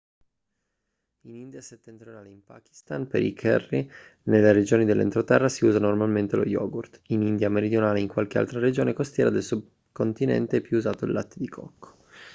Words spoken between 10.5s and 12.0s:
è più usato il latte di cocco